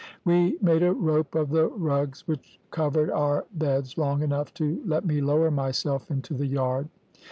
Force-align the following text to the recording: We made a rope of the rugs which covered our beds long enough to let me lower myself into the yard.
We 0.25 0.57
made 0.63 0.81
a 0.81 0.93
rope 0.93 1.35
of 1.35 1.51
the 1.51 1.67
rugs 1.67 2.27
which 2.27 2.59
covered 2.71 3.11
our 3.11 3.45
beds 3.53 3.99
long 3.99 4.23
enough 4.23 4.51
to 4.55 4.81
let 4.83 5.05
me 5.05 5.21
lower 5.21 5.51
myself 5.51 6.09
into 6.09 6.33
the 6.33 6.47
yard. 6.47 6.89